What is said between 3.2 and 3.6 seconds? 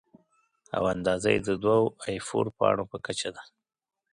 ده.